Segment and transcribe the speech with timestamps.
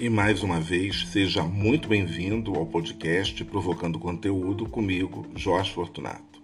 [0.00, 6.40] E mais uma vez, seja muito bem-vindo ao podcast Provocando Conteúdo comigo, Jorge Fortunato.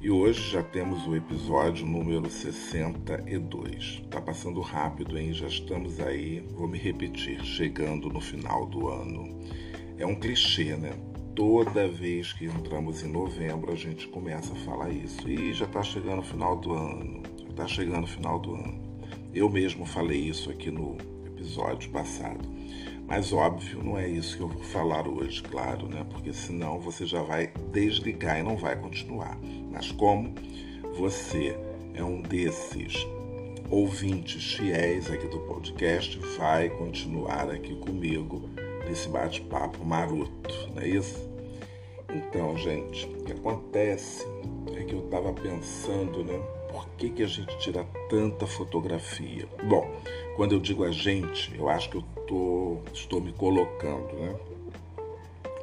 [0.00, 4.02] E hoje já temos o episódio número 62.
[4.10, 5.32] Tá passando rápido, hein?
[5.32, 9.38] Já estamos aí, vou me repetir, chegando no final do ano.
[9.96, 10.90] É um clichê, né?
[11.36, 15.30] Toda vez que entramos em novembro, a gente começa a falar isso.
[15.30, 17.22] E já está chegando o final do ano.
[17.38, 18.80] Já está chegando o final do ano.
[19.32, 22.59] Eu mesmo falei isso aqui no episódio passado.
[23.10, 26.06] Mas óbvio, não é isso que eu vou falar hoje, claro, né?
[26.08, 29.36] Porque senão você já vai desligar e não vai continuar.
[29.68, 30.32] Mas como
[30.96, 31.58] você
[31.92, 33.04] é um desses
[33.68, 38.48] ouvintes fiéis aqui do podcast, vai continuar aqui comigo
[38.86, 41.28] nesse bate-papo maroto, não é isso?
[42.14, 44.24] Então, gente, o que acontece
[44.76, 46.40] é que eu estava pensando, né?
[46.70, 49.48] Por que, que a gente tira tanta fotografia?
[49.64, 49.90] Bom,
[50.36, 52.04] quando eu digo a gente, eu acho que eu
[52.92, 54.36] estou me colocando, né?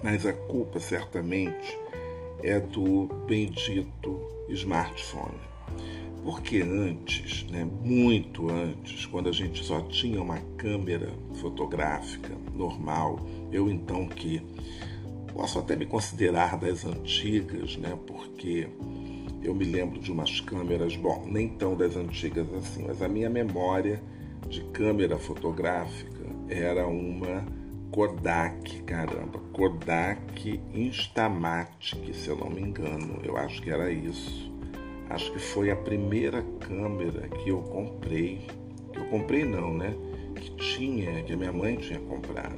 [0.03, 1.77] Mas a culpa certamente
[2.43, 5.39] é do bendito smartphone.
[6.23, 13.19] Porque antes, né, muito antes, quando a gente só tinha uma câmera fotográfica normal,
[13.51, 14.41] eu então que
[15.33, 18.67] posso até me considerar das antigas, né, porque
[19.41, 23.29] eu me lembro de umas câmeras, bom, nem tão das antigas assim, mas a minha
[23.29, 24.01] memória
[24.49, 26.16] de câmera fotográfica
[26.49, 27.45] era uma
[27.91, 34.51] Kodak, caramba, Kodak Instamatic, se eu não me engano, eu acho que era isso.
[35.09, 38.45] Acho que foi a primeira câmera que eu comprei,
[38.91, 39.95] que eu comprei não, né?
[40.35, 42.57] Que tinha, que a minha mãe tinha comprado.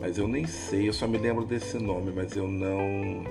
[0.00, 3.24] Mas eu nem sei, eu só me lembro desse nome, mas eu não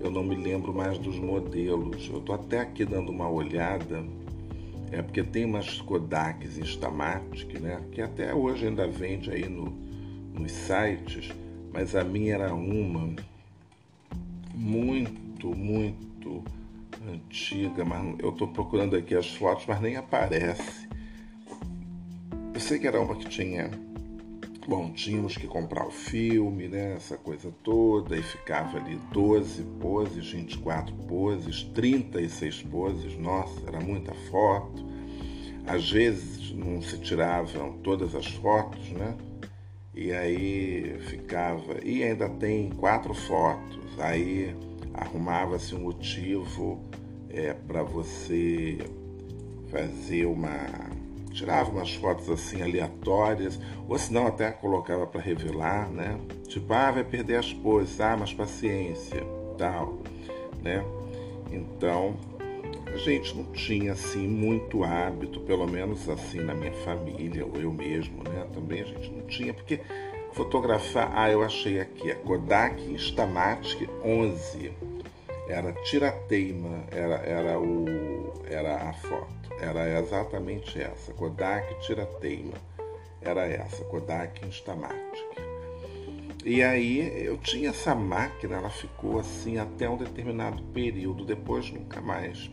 [0.00, 2.08] eu não me lembro mais dos modelos.
[2.12, 4.04] Eu tô até aqui dando uma olhada
[4.92, 7.82] é porque tem umas Kodaks Instamatic, né?
[7.92, 9.70] Que até hoje ainda vende aí no,
[10.32, 11.32] nos sites,
[11.72, 13.14] mas a minha era uma
[14.54, 16.42] muito, muito
[17.12, 20.88] antiga, mas eu estou procurando aqui as fotos, mas nem aparece.
[22.54, 23.70] Eu sei que era uma que tinha.
[24.68, 26.94] Bom, tínhamos que comprar o filme, né?
[26.94, 34.12] Essa coisa toda, e ficava ali 12 poses, 24 poses, 36 poses, nossa, era muita
[34.28, 34.84] foto.
[35.68, 39.16] Às vezes não se tiravam todas as fotos, né?
[39.94, 41.78] E aí ficava.
[41.84, 43.78] E ainda tem quatro fotos.
[44.00, 44.52] Aí
[44.94, 46.82] arrumava-se um motivo
[47.30, 48.78] é, para você
[49.70, 50.95] fazer uma.
[51.36, 56.18] Tirava umas fotos assim aleatórias, ou senão até colocava para revelar, né?
[56.48, 59.22] Tipo, ah, vai perder as poses, ah, mas paciência,
[59.58, 59.98] tal,
[60.62, 60.82] né?
[61.52, 62.16] Então,
[62.86, 67.70] a gente não tinha assim muito hábito, pelo menos assim na minha família, ou eu
[67.70, 68.46] mesmo, né?
[68.54, 69.82] Também a gente não tinha, porque
[70.32, 74.72] fotografar, ah, eu achei aqui, a Kodak Instamatic 11.
[75.48, 82.54] Era tirateima, era, era, o, era a foto, era exatamente essa, Kodak tirateima,
[83.20, 85.46] era essa, Kodak Instamatic.
[86.44, 92.00] E aí eu tinha essa máquina, ela ficou assim até um determinado período, depois nunca
[92.00, 92.48] mais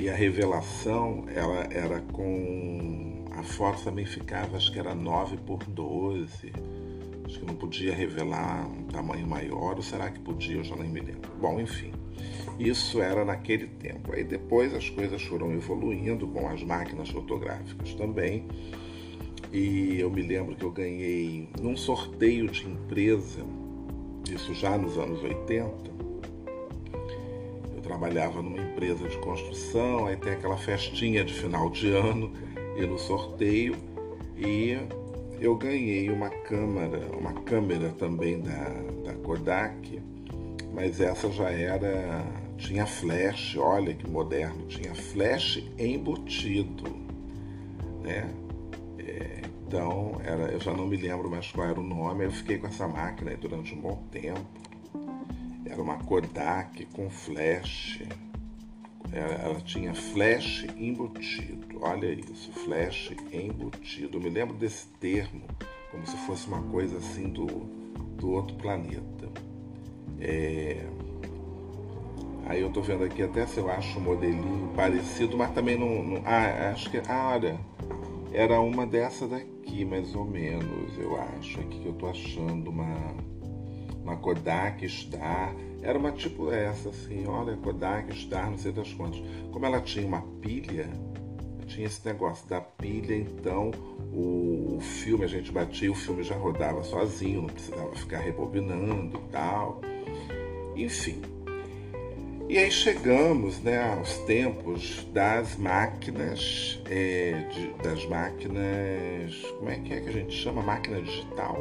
[0.00, 3.24] e a revelação ela era com.
[3.30, 6.52] A foto também ficava, acho que era 9 por 12.
[7.24, 10.56] Acho que não podia revelar um tamanho maior, ou será que podia?
[10.56, 11.30] Eu já nem me lembro.
[11.40, 11.92] Bom, enfim.
[12.58, 14.12] Isso era naquele tempo.
[14.12, 18.46] Aí depois as coisas foram evoluindo, com as máquinas fotográficas também.
[19.52, 23.44] E eu me lembro que eu ganhei num sorteio de empresa,
[24.28, 25.94] isso já nos anos 80,
[27.84, 32.32] trabalhava numa empresa de construção, aí tem aquela festinha de final de ano
[32.76, 33.76] e no sorteio
[34.36, 34.76] e
[35.38, 38.70] eu ganhei uma câmera, uma câmera também da,
[39.04, 40.00] da Kodak,
[40.72, 42.24] mas essa já era
[42.66, 46.90] tinha flash, olha que moderno, tinha flash embutido,
[48.02, 48.32] né?
[48.98, 52.58] É, então era, eu já não me lembro mais qual era o nome, eu fiquei
[52.58, 54.64] com essa máquina durante um bom tempo
[55.74, 58.00] era uma Kodak com flash.
[59.12, 61.80] ela, ela tinha flash embutido.
[61.80, 64.18] Olha isso, flash embutido.
[64.18, 65.42] Eu me lembro desse termo
[65.90, 69.28] como se fosse uma coisa assim do, do outro planeta.
[70.20, 70.86] É...
[72.46, 76.02] Aí eu tô vendo aqui até se eu acho um modelinho parecido, mas também não.
[76.02, 76.22] não...
[76.24, 76.98] Ah, acho que.
[77.08, 77.58] Ah, olha.
[78.32, 81.60] Era uma dessa daqui, mais ou menos, eu acho.
[81.60, 83.14] Aqui que eu tô achando uma.
[84.02, 85.54] Uma Kodak Star.
[85.82, 89.22] Era uma tipo essa, assim, olha, Kodak Star, não sei das quantas.
[89.50, 90.88] Como ela tinha uma pilha,
[91.66, 93.70] tinha esse negócio da pilha, então
[94.12, 99.18] o, o filme a gente batia, o filme já rodava sozinho, não precisava ficar rebobinando
[99.18, 99.80] e tal.
[100.76, 101.33] Enfim.
[102.46, 109.34] E aí chegamos né, aos tempos das máquinas, é, de, das máquinas.
[109.58, 110.62] Como é que é que a gente chama?
[110.62, 111.56] Máquina digital?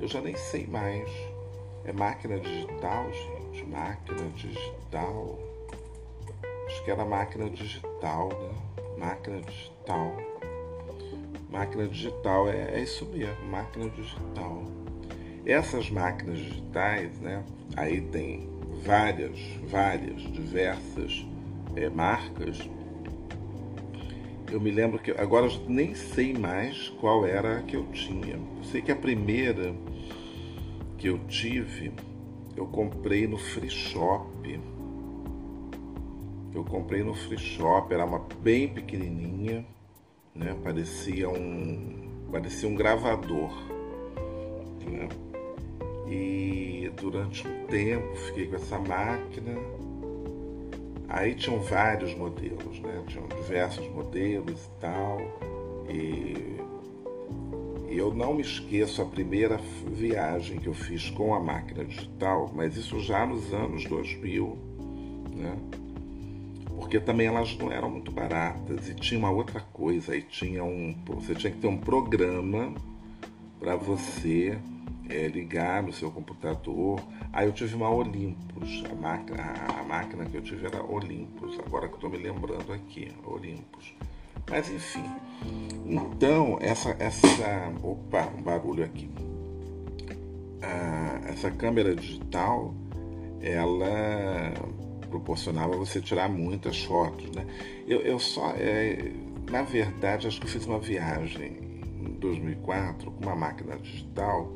[0.00, 1.10] Eu já nem sei mais.
[1.84, 3.66] É máquina digital, gente?
[3.66, 5.38] Máquina digital.
[6.66, 8.86] Acho que era máquina digital, né?
[8.98, 10.16] Máquina digital.
[11.50, 14.62] Máquina digital é, é isso mesmo, máquina digital.
[15.44, 17.44] Essas máquinas digitais, né?
[17.76, 18.55] Aí tem
[18.86, 19.38] várias,
[19.68, 21.26] várias, diversas
[21.74, 22.70] é, marcas.
[24.50, 28.36] Eu me lembro que agora eu nem sei mais qual era a que eu tinha.
[28.36, 29.74] Eu sei que a primeira
[30.96, 31.92] que eu tive,
[32.56, 34.60] eu comprei no Free Shop.
[36.54, 39.66] Eu comprei no Free Shop, era uma bem pequenininha,
[40.34, 40.56] né?
[40.62, 43.52] Parecia um parecia um gravador,
[44.86, 45.08] né?
[46.08, 49.52] E durante um tempo fiquei com essa máquina.
[51.08, 53.02] Aí tinham vários modelos, né?
[53.06, 55.20] Tinham diversos modelos e tal.
[55.88, 56.56] E
[57.88, 62.76] eu não me esqueço a primeira viagem que eu fiz com a máquina digital, mas
[62.76, 64.58] isso já nos anos 2000,
[65.34, 65.56] né?
[66.76, 70.94] Porque também elas não eram muito baratas e tinha uma outra coisa, aí tinha um,
[71.06, 72.74] você tinha que ter um programa
[73.58, 74.58] para você
[75.08, 77.00] é, ligar no seu computador.
[77.32, 81.88] Aí eu tive uma Olympus, a máquina, a máquina que eu tive era Olympus, agora
[81.88, 83.94] que eu estou me lembrando aqui, Olympus.
[84.48, 85.04] Mas enfim,
[85.84, 89.10] então essa, essa, opa, um barulho aqui.
[90.62, 92.74] Ah, essa câmera digital,
[93.40, 94.52] ela
[95.08, 97.46] proporcionava você tirar muitas fotos, né?
[97.86, 99.12] Eu, eu só, é,
[99.50, 101.65] na verdade, acho que eu fiz uma viagem
[102.08, 104.52] em 2004 com uma máquina digital,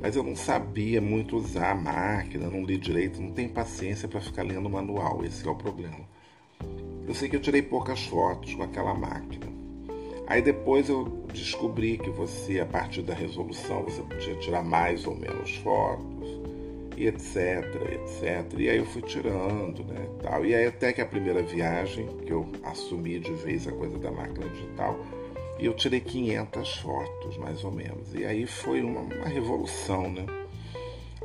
[0.00, 4.20] mas eu não sabia muito usar a máquina, não li direito, não tenho paciência para
[4.20, 6.08] ficar lendo o manual, esse é o problema.
[7.06, 9.46] Eu sei que eu tirei poucas fotos com aquela máquina.
[10.26, 15.16] Aí depois eu descobri que você, a partir da resolução, você podia tirar mais ou
[15.16, 16.20] menos fotos,
[17.00, 18.58] e etc, etc.
[18.58, 20.44] E aí eu fui tirando, né, tal.
[20.44, 24.10] E aí até que a primeira viagem, que eu assumi de vez a coisa da
[24.10, 25.00] máquina digital,
[25.60, 28.14] e eu tirei 500 fotos, mais ou menos.
[28.14, 30.24] E aí foi uma, uma revolução, né?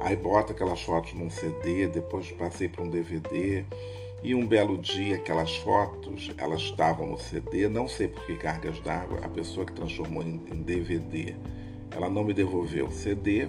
[0.01, 3.63] Aí bota aquelas fotos num CD, depois passei para um DVD.
[4.21, 8.79] E um belo dia, aquelas fotos, elas estavam no CD, não sei por que cargas
[8.79, 11.35] d'água, a pessoa que transformou em, DVD,
[11.91, 13.47] ela não me devolveu o CD.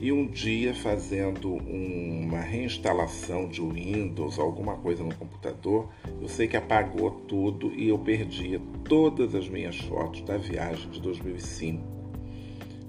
[0.00, 5.88] E um dia, fazendo uma reinstalação de Windows, alguma coisa no computador,
[6.20, 11.00] eu sei que apagou tudo e eu perdi todas as minhas fotos da viagem de
[11.00, 11.82] 2005.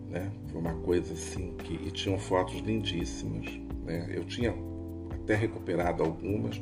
[0.09, 0.31] Né?
[0.47, 1.73] Foi uma coisa assim que.
[1.87, 3.45] E tinham fotos lindíssimas.
[3.83, 4.09] Né?
[4.13, 4.53] Eu tinha
[5.11, 6.61] até recuperado algumas,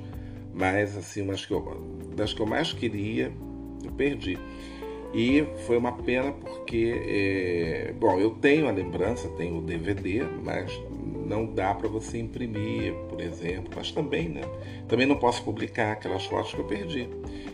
[0.53, 3.32] mas assim, umas que eu, das que eu mais queria,
[3.84, 4.38] eu perdi.
[5.13, 10.72] E foi uma pena porque, é, bom, eu tenho a lembrança, tenho o DVD, mas
[11.27, 13.72] não dá para você imprimir, por exemplo.
[13.75, 14.41] Mas também, né?
[14.88, 17.08] Também não posso publicar aquelas fotos que eu perdi.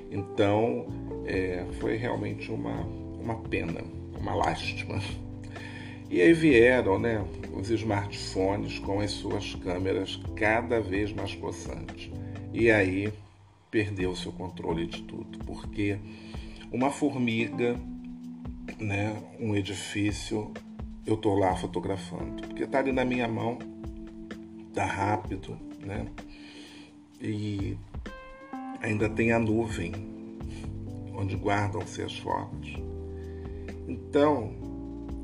[0.10, 0.88] Então,
[1.26, 2.82] é, foi realmente uma,
[3.20, 3.82] uma pena,
[4.18, 5.02] uma lástima.
[6.10, 7.24] E aí vieram né,
[7.54, 12.10] os smartphones com as suas câmeras cada vez mais possantes.
[12.52, 13.14] E aí
[13.70, 16.00] perdeu-se o controle de tudo, porque
[16.72, 17.76] uma formiga,
[18.80, 20.52] né, um edifício,
[21.06, 23.58] eu estou lá fotografando, porque está ali na minha mão,
[24.68, 26.06] está rápido, né?
[27.20, 27.78] E
[28.82, 29.92] ainda tem a nuvem
[31.14, 32.76] onde guardam-se as fotos.
[33.88, 34.54] Então,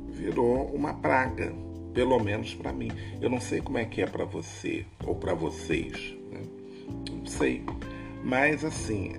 [0.09, 1.53] virou uma praga,
[1.93, 2.89] pelo menos para mim.
[3.21, 6.15] Eu não sei como é que é para você ou para vocês,
[7.11, 7.63] não sei.
[8.23, 9.13] Mas assim,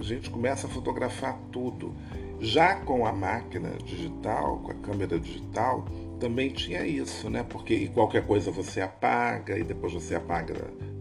[0.00, 1.94] a gente começa a fotografar tudo.
[2.38, 5.86] Já com a máquina digital, com a câmera digital,
[6.20, 7.42] também tinha isso, né?
[7.42, 10.54] Porque qualquer coisa você apaga e depois você apaga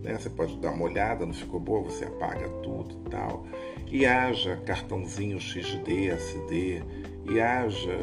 [0.05, 0.17] né?
[0.19, 3.45] Você pode dar uma olhada, não ficou boa, você apaga tudo e tal.
[3.87, 6.83] E haja cartãozinho XD, SD,
[7.29, 7.97] e haja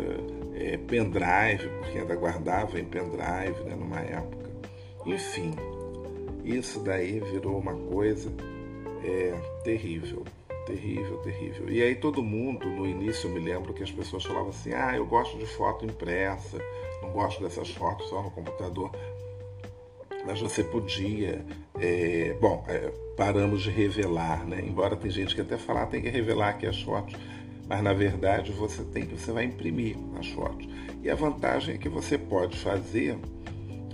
[0.54, 4.50] é, pendrive, porque ainda guardava em pendrive né, numa época.
[5.06, 5.54] Enfim,
[6.44, 8.32] isso daí virou uma coisa
[9.04, 10.24] é, terrível,
[10.66, 11.68] terrível, terrível.
[11.68, 14.96] E aí todo mundo, no início eu me lembro que as pessoas falavam assim, ah,
[14.96, 16.58] eu gosto de foto impressa,
[17.02, 18.90] não gosto dessas fotos só no computador.
[20.24, 21.44] Mas você podia,
[21.80, 24.62] é, bom, é, paramos de revelar, né?
[24.64, 27.14] Embora tem gente que até falar tem que revelar aqui as fotos,
[27.68, 30.68] mas na verdade você tem que você vai imprimir as fotos.
[31.02, 33.18] E a vantagem é que você pode fazer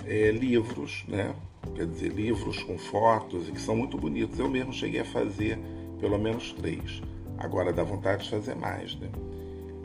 [0.07, 1.35] é, livros, né?
[1.75, 4.39] Quer dizer, livros com fotos que são muito bonitos.
[4.39, 5.59] Eu mesmo cheguei a fazer
[6.01, 7.03] pelo menos três.
[7.39, 9.09] Agora dá vontade de fazer mais, né?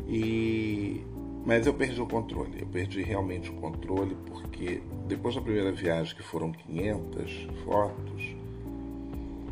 [0.07, 1.01] E
[1.45, 2.61] mas eu perdi o controle.
[2.61, 8.35] Eu perdi realmente o controle porque depois da primeira viagem, que foram 500 fotos,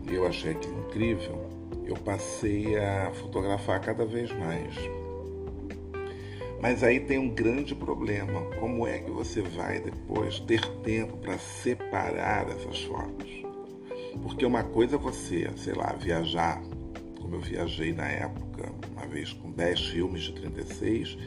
[0.07, 1.49] eu achei aquilo incrível.
[1.85, 4.73] Eu passei a fotografar cada vez mais.
[6.61, 8.41] Mas aí tem um grande problema.
[8.59, 13.50] Como é que você vai depois ter tempo para separar essas fotos?
[14.21, 16.61] Porque uma coisa é você, sei lá, viajar,
[17.19, 21.17] como eu viajei na época, uma vez com 10 filmes de 36,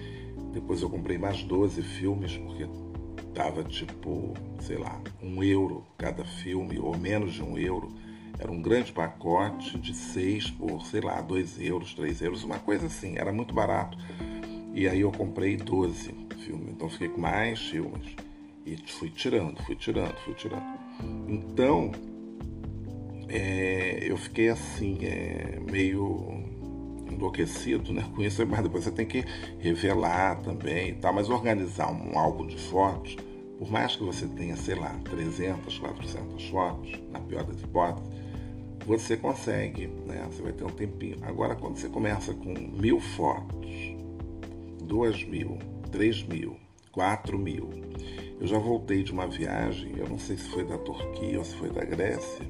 [0.52, 2.66] depois eu comprei mais 12 filmes, porque
[3.34, 7.88] dava tipo, sei lá, um euro cada filme, ou menos de um euro.
[8.38, 12.86] Era um grande pacote de seis por, sei lá, dois euros, três euros, uma coisa
[12.86, 13.96] assim, era muito barato.
[14.72, 16.12] E aí eu comprei 12
[16.44, 18.14] filmes, então fiquei com mais filmes.
[18.66, 20.64] E fui tirando, fui tirando, fui tirando.
[21.28, 21.92] Então,
[23.28, 26.44] é, eu fiquei assim, é, meio
[27.10, 29.24] enlouquecido né, com isso, mas depois você tem que
[29.58, 31.12] revelar também e tal.
[31.12, 33.16] Mas organizar um álbum de fotos,
[33.58, 38.24] por mais que você tenha, sei lá, 300, 400 fotos, na pior das hipóteses,
[38.86, 40.26] você consegue, né?
[40.30, 41.16] Você vai ter um tempinho.
[41.22, 43.70] Agora, quando você começa com mil fotos,
[44.82, 45.58] duas mil,
[45.90, 46.56] três mil,
[46.92, 47.70] quatro mil,
[48.38, 51.54] eu já voltei de uma viagem, eu não sei se foi da Turquia ou se
[51.56, 52.44] foi da Grécia,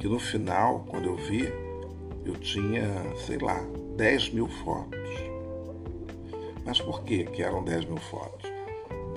[0.00, 1.52] que no final, quando eu vi,
[2.24, 2.88] eu tinha,
[3.26, 3.60] sei lá,
[3.96, 4.98] 10 mil fotos.
[6.64, 8.50] Mas por que, que eram 10 mil fotos?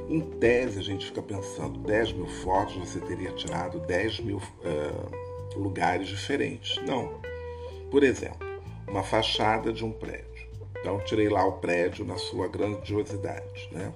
[0.09, 5.57] Em tese, a gente fica pensando, 10 mil fotos você teria tirado 10 mil uh,
[5.57, 6.77] lugares diferentes.
[6.85, 7.21] Não.
[7.89, 8.45] Por exemplo,
[8.85, 10.49] uma fachada de um prédio.
[10.79, 13.93] Então, tirei lá o prédio na sua grandiosidade, né?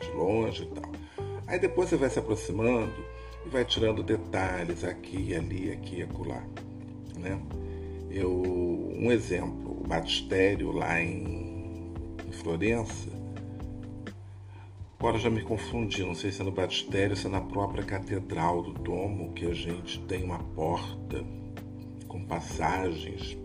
[0.00, 0.90] De longe e tal.
[1.46, 3.09] Aí depois você vai se aproximando
[3.44, 6.42] e vai tirando detalhes aqui, ali, aqui, acolá.
[7.18, 7.40] Né?
[8.10, 11.92] Eu, um exemplo, o batistério lá em,
[12.26, 13.08] em Florença,
[14.98, 18.62] agora já me confundi, não sei se é no batistério se é na própria catedral
[18.62, 21.24] do domo que a gente tem uma porta
[22.08, 23.38] com passagens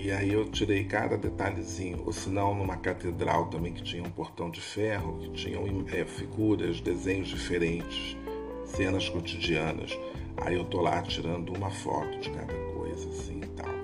[0.00, 4.10] e aí eu tirei cada detalhezinho, ou se não numa catedral também que tinha um
[4.10, 8.16] portão de ferro, que tinham é, figuras, desenhos diferentes
[8.68, 9.98] cenas cotidianas.
[10.38, 13.74] Aí eu tô lá tirando uma foto de cada coisa, assim e tal.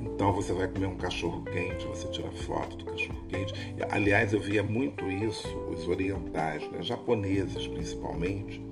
[0.00, 3.52] Então você vai comer um cachorro quente, você tira foto do cachorro quente.
[3.90, 8.62] Aliás, eu via muito isso, os orientais, né, japoneses principalmente,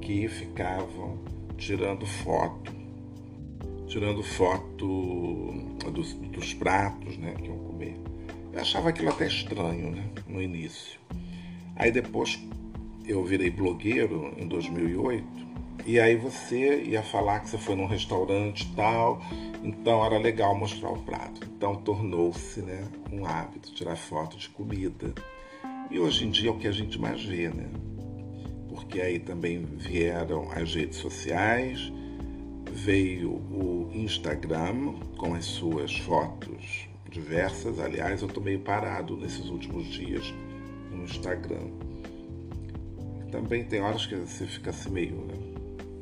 [0.00, 1.18] que ficavam
[1.56, 2.72] tirando foto,
[3.86, 5.52] tirando foto
[5.92, 7.96] dos, dos pratos né, que iam comer.
[8.52, 10.98] Eu achava aquilo até estranho né, no início.
[11.76, 12.38] Aí depois
[13.10, 15.50] eu virei blogueiro em 2008
[15.86, 19.20] e aí você ia falar que você foi num restaurante tal,
[19.64, 21.40] então era legal mostrar o prato.
[21.56, 25.12] Então tornou-se né, um hábito tirar foto de comida.
[25.90, 27.68] E hoje em dia é o que a gente mais vê, né?
[28.68, 31.92] Porque aí também vieram as redes sociais,
[32.70, 37.80] veio o Instagram com as suas fotos diversas.
[37.80, 40.32] Aliás, eu estou meio parado nesses últimos dias
[40.92, 41.89] no Instagram
[43.30, 45.14] também tem horas que você fica assim meio.
[45.16, 45.34] Né?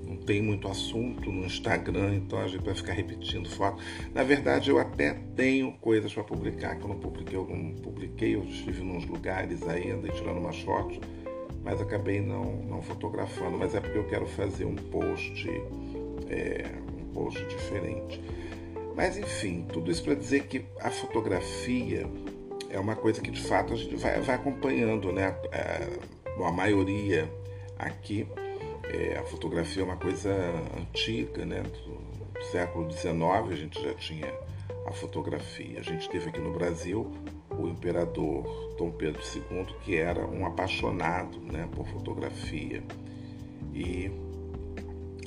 [0.06, 3.82] Não tem muito assunto no Instagram, então a gente vai ficar repetindo foto.
[4.14, 8.34] Na verdade, eu até tenho coisas para publicar, que eu não publiquei, eu não publiquei,
[8.34, 10.98] eu estive nos lugares aí, andei tirando umas fotos,
[11.62, 13.58] mas acabei não, não fotografando.
[13.58, 15.48] Mas é porque eu quero fazer um post,
[16.28, 16.64] é,
[16.98, 18.20] um post diferente.
[18.96, 22.04] Mas enfim, tudo isso para dizer que a fotografia
[22.70, 25.36] é uma coisa que de fato a gente vai, vai acompanhando, né?
[25.52, 25.88] É,
[26.38, 27.28] Bom, a maioria
[27.76, 28.24] aqui,
[28.84, 30.32] é, a fotografia é uma coisa
[30.78, 31.64] antiga, né?
[31.64, 33.12] Do século XIX
[33.50, 34.32] a gente já tinha
[34.86, 35.80] a fotografia.
[35.80, 37.10] A gente teve aqui no Brasil
[37.50, 38.44] o imperador
[38.78, 42.84] Dom Pedro II, que era um apaixonado né, por fotografia.
[43.74, 44.08] E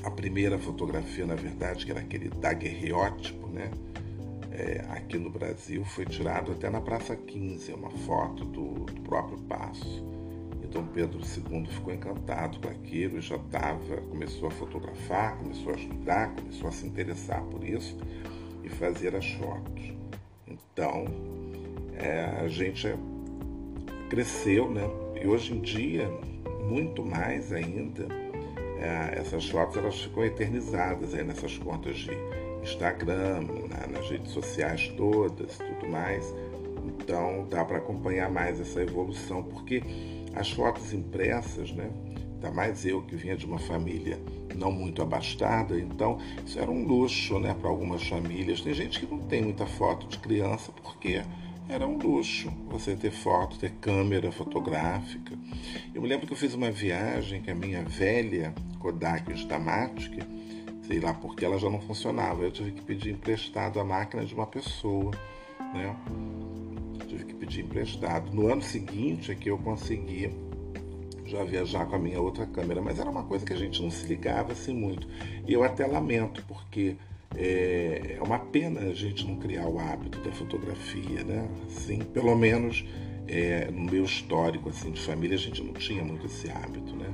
[0.06, 3.70] a primeira fotografia, na verdade, que era aquele daguerreótipo, né?
[4.50, 9.38] É, aqui no Brasil, foi tirado até na Praça 15, uma foto do, do próprio
[9.39, 10.21] Passo.
[10.72, 15.75] E Dom Pedro II ficou encantado com aquilo já estava, começou a fotografar, começou a
[15.75, 17.98] estudar, começou a se interessar por isso
[18.63, 19.94] e fazer as fotos.
[20.48, 21.06] Então,
[21.98, 22.88] é, a gente
[24.10, 24.90] cresceu, né?
[25.22, 26.10] E hoje em dia,
[26.70, 28.08] muito mais ainda,
[28.80, 32.12] é, essas fotos elas ficam eternizadas aí nessas contas de
[32.63, 36.34] Instagram, né, nas redes sociais todas, tudo mais.
[36.86, 39.84] Então dá para acompanhar mais essa evolução, porque
[40.35, 41.89] as fotos impressas, né?
[42.33, 44.19] Ainda mais eu que vinha de uma família
[44.55, 48.61] não muito abastada, então isso era um luxo, né, para algumas famílias.
[48.61, 51.21] Tem gente que não tem muita foto de criança porque
[51.69, 55.38] era um luxo você ter foto, ter câmera fotográfica.
[55.93, 60.21] Eu me lembro que eu fiz uma viagem que a minha velha Kodak Stamatic,
[60.88, 64.33] sei lá porque ela já não funcionava, eu tive que pedir emprestado a máquina de
[64.33, 65.11] uma pessoa,
[65.73, 65.95] né?
[67.51, 68.34] Pedir emprestado.
[68.34, 70.31] No ano seguinte é que eu consegui
[71.25, 73.91] já viajar com a minha outra câmera, mas era uma coisa que a gente não
[73.91, 75.05] se ligava assim muito.
[75.46, 76.96] E eu até lamento, porque
[77.36, 81.50] é, é uma pena a gente não criar o hábito da fotografia, né?
[81.67, 82.86] Assim, pelo menos
[83.27, 87.13] é, no meu histórico assim de família a gente não tinha muito esse hábito, né?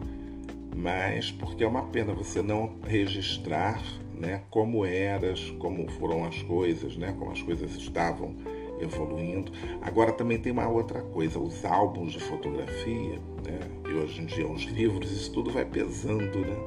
[0.76, 3.82] Mas porque é uma pena você não registrar,
[4.14, 4.44] né?
[4.52, 7.16] Como eras, como foram as coisas, né?
[7.18, 8.36] Como as coisas estavam
[8.80, 9.52] evoluindo.
[9.82, 13.60] Agora também tem uma outra coisa, os álbuns de fotografia, né?
[13.90, 16.58] E hoje em dia os livros, isso tudo vai pesando, né?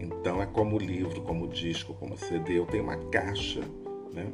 [0.00, 2.58] Então é como livro, como disco, como CD.
[2.58, 3.60] Eu tenho uma caixa,
[4.12, 4.26] né?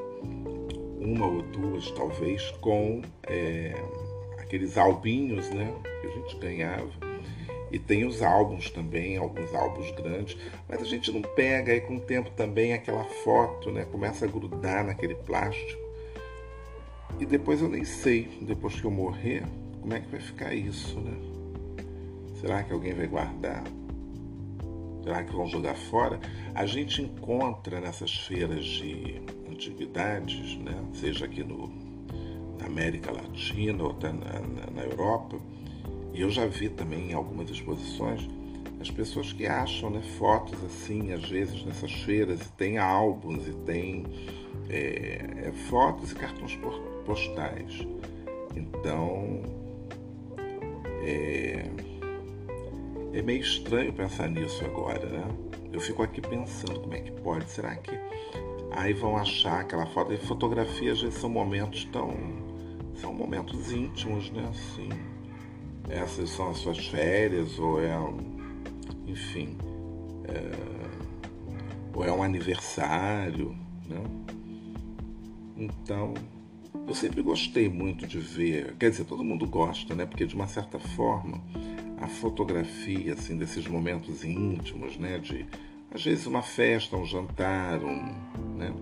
[1.04, 3.74] uma ou duas talvez, com é,
[4.38, 5.72] aqueles albinhos né?
[6.00, 6.90] que a gente ganhava.
[7.70, 10.36] E tem os álbuns também, alguns álbuns grandes,
[10.68, 13.84] mas a gente não pega aí com o tempo também aquela foto, né?
[13.90, 15.83] Começa a grudar naquele plástico.
[17.18, 19.44] E depois eu nem sei, depois que eu morrer,
[19.80, 21.12] como é que vai ficar isso, né?
[22.40, 23.64] Será que alguém vai guardar?
[25.02, 26.18] Será que vão jogar fora?
[26.54, 30.74] A gente encontra nessas feiras de antiguidades, né?
[30.94, 31.70] seja aqui no,
[32.58, 35.38] na América Latina ou até na, na, na Europa,
[36.12, 38.28] e eu já vi também em algumas exposições,
[38.80, 43.52] as pessoas que acham né, fotos assim, às vezes nessas feiras, e tem álbuns e
[43.52, 44.04] tem
[44.68, 46.54] é, é, fotos e cartões
[47.04, 47.86] postais.
[48.56, 49.42] Então,
[51.02, 51.70] é,
[53.12, 55.24] é meio estranho pensar nisso agora, né?
[55.72, 57.92] Eu fico aqui pensando como é que pode, será que
[58.70, 62.12] aí vão achar aquela foto e fotografias são momentos tão
[62.94, 64.48] são momentos íntimos, né?
[64.48, 64.88] Assim,
[65.88, 67.96] essas são as suas férias ou é
[69.06, 69.58] enfim
[70.28, 70.50] é,
[71.92, 73.56] ou é um aniversário,
[73.88, 74.02] né?
[75.56, 76.14] Então
[76.86, 80.04] eu sempre gostei muito de ver, quer dizer, todo mundo gosta, né?
[80.04, 81.42] Porque de uma certa forma
[82.00, 85.46] a fotografia assim desses momentos íntimos, né, de
[85.90, 88.72] às vezes uma festa, um jantar, um, né?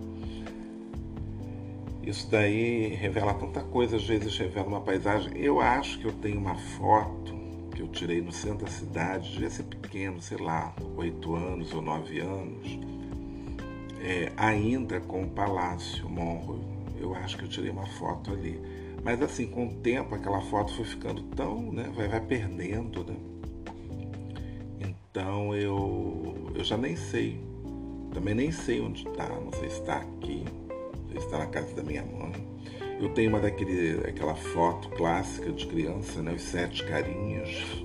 [2.02, 5.38] Isso daí revela tanta coisa, às vezes revela uma paisagem.
[5.38, 7.32] Eu acho que eu tenho uma foto
[7.76, 11.80] que eu tirei no centro da cidade, devia ser pequeno, sei lá, oito anos ou
[11.80, 12.78] nove anos,
[14.00, 16.81] é, ainda com o Palácio Monro.
[17.02, 18.60] Eu acho que eu tirei uma foto ali
[19.04, 23.16] mas assim, com o tempo aquela foto foi ficando tão, né, vai, vai perdendo, né?
[24.80, 27.40] Então eu, eu já nem sei,
[28.14, 30.44] também nem sei onde está, não sei se está aqui,
[31.10, 32.32] se está na casa da minha mãe.
[33.00, 37.84] Eu tenho uma daquele, aquela foto clássica de criança, né, os sete carinhos.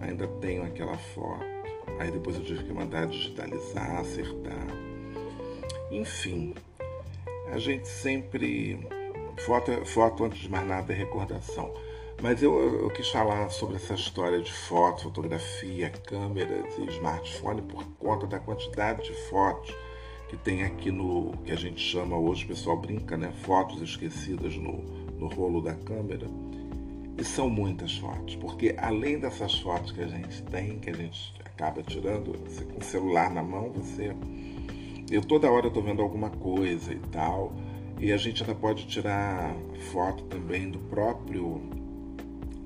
[0.00, 1.44] Ainda tenho aquela foto.
[1.98, 4.66] Aí depois eu tive que mandar digitalizar, acertar.
[5.90, 6.54] Enfim,
[7.52, 8.80] a gente sempre
[9.38, 11.72] Foto, foto, antes de mais nada, é recordação.
[12.22, 17.84] Mas eu, eu, quis falar sobre essa história de foto, fotografia, câmeras e smartphone por
[17.98, 19.74] conta da quantidade de fotos
[20.28, 23.32] que tem aqui no que a gente chama hoje, o pessoal brinca, né?
[23.42, 24.78] Fotos esquecidas no,
[25.18, 26.28] no rolo da câmera.
[27.18, 31.34] E são muitas fotos, porque além dessas fotos que a gente tem, que a gente
[31.44, 34.14] acaba tirando, você com o celular na mão, você.
[35.10, 37.52] Eu toda hora estou vendo alguma coisa e tal.
[37.98, 39.54] E a gente ainda pode tirar
[39.92, 41.60] foto também do próprio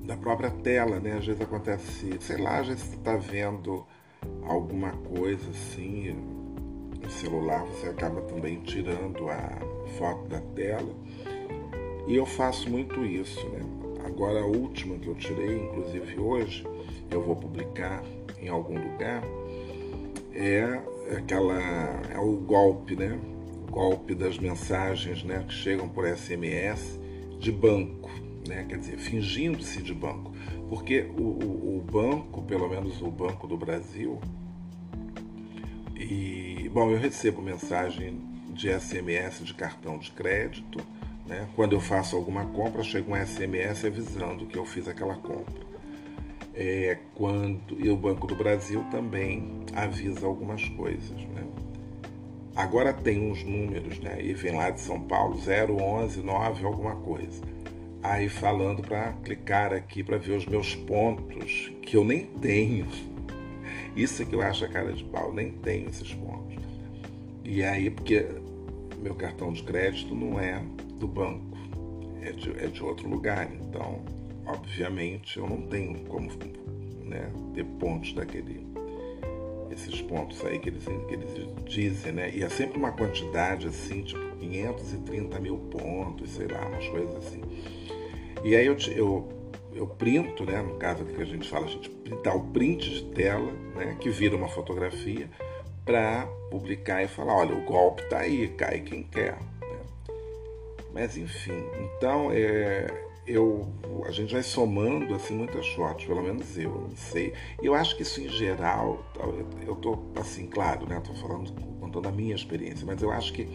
[0.03, 1.17] da própria tela, né?
[1.17, 3.85] Às vezes acontece, sei lá, às vezes você está vendo
[4.43, 6.15] alguma coisa assim
[7.01, 9.59] no celular, você acaba também tirando a
[9.97, 10.95] foto da tela.
[12.07, 13.59] E eu faço muito isso, né?
[14.05, 16.65] Agora a última que eu tirei, inclusive hoje,
[17.11, 18.01] eu vou publicar
[18.41, 19.21] em algum lugar,
[20.33, 20.81] é
[21.15, 21.55] aquela
[22.09, 23.19] é o golpe, né?
[23.67, 26.99] O golpe das mensagens, né, que chegam por SMS
[27.39, 28.09] de banco,
[28.47, 28.65] né?
[28.67, 30.33] Quer dizer, fingindo-se de banco,
[30.69, 34.19] porque o, o, o banco, pelo menos o Banco do Brasil,
[35.95, 40.79] e bom, eu recebo mensagem de SMS de cartão de crédito,
[41.25, 41.47] né?
[41.55, 45.67] Quando eu faço alguma compra, chega um SMS avisando que eu fiz aquela compra
[46.57, 51.11] é, quando e o Banco do Brasil também avisa algumas coisas.
[51.11, 51.43] Né?
[52.55, 54.19] Agora tem uns números, né?
[54.19, 57.43] E vem lá de São Paulo, 011 9 alguma coisa.
[58.01, 62.87] Aí falando para clicar aqui para ver os meus pontos, que eu nem tenho.
[63.95, 66.57] Isso é que eu acho a cara de pau, nem tenho esses pontos.
[67.43, 68.25] E aí, porque
[68.99, 70.61] meu cartão de crédito não é
[70.99, 71.57] do banco,
[72.21, 73.47] é de, é de outro lugar.
[73.53, 74.01] Então,
[74.47, 76.29] obviamente eu não tenho como
[77.03, 78.67] né, ter pontos daquele
[79.77, 82.31] esses pontos aí que eles, que eles dizem, né?
[82.33, 87.41] E é sempre uma quantidade assim, tipo 530 mil pontos, sei lá, umas coisas assim.
[88.43, 89.29] E aí eu, eu,
[89.73, 90.61] eu printo, né?
[90.61, 91.91] No caso aqui que a gente fala, a gente
[92.23, 93.95] dá o print de tela, né?
[93.99, 95.29] Que vira uma fotografia
[95.85, 99.37] para publicar e falar, olha, o golpe tá aí, cai quem quer.
[99.61, 99.79] Né?
[100.93, 102.87] Mas enfim, então é,
[103.27, 103.67] eu,
[104.05, 107.33] a gente vai somando assim muitas fotos, pelo menos eu, não sei.
[107.61, 109.03] Eu acho que isso em geral,
[109.65, 111.01] eu tô assim, claro, né?
[111.01, 113.47] Tô falando contando a minha experiência, mas eu acho que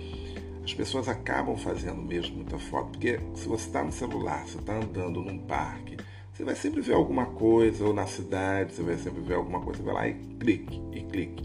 [0.62, 4.76] as pessoas acabam fazendo mesmo muita foto, porque se você está no celular, você está
[4.76, 5.96] andando num parque,
[6.32, 9.80] você vai sempre ver alguma coisa, ou na cidade, você vai sempre ver alguma coisa,
[9.80, 11.44] você vai lá e clique, e clique.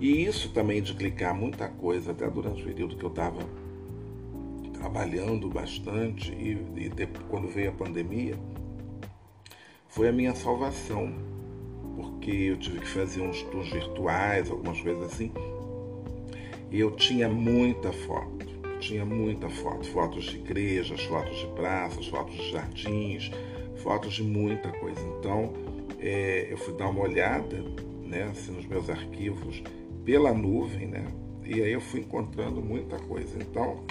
[0.00, 3.38] E isso também de clicar muita coisa, até durante o período que eu estava
[4.86, 8.38] trabalhando bastante e, e quando veio a pandemia,
[9.88, 11.12] foi a minha salvação,
[11.96, 15.32] porque eu tive que fazer uns tours virtuais, algumas coisas assim,
[16.70, 18.46] e eu tinha muita foto,
[18.78, 23.30] tinha muita foto, fotos de igrejas, fotos de praças, fotos de jardins,
[23.82, 25.00] fotos de muita coisa.
[25.18, 25.52] Então,
[25.98, 27.60] é, eu fui dar uma olhada,
[28.04, 29.64] né, assim, nos meus arquivos
[30.04, 31.12] pela nuvem, né,
[31.44, 33.36] e aí eu fui encontrando muita coisa.
[33.40, 33.84] Então,